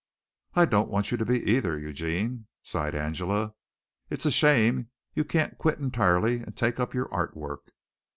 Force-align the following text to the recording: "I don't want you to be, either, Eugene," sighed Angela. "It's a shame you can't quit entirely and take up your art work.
"I 0.55 0.65
don't 0.65 0.89
want 0.89 1.11
you 1.11 1.17
to 1.17 1.25
be, 1.27 1.43
either, 1.47 1.77
Eugene," 1.77 2.47
sighed 2.63 2.95
Angela. 2.95 3.53
"It's 4.09 4.25
a 4.25 4.31
shame 4.31 4.89
you 5.13 5.23
can't 5.23 5.59
quit 5.59 5.77
entirely 5.77 6.37
and 6.41 6.57
take 6.57 6.79
up 6.79 6.95
your 6.95 7.13
art 7.13 7.37
work. 7.37 7.69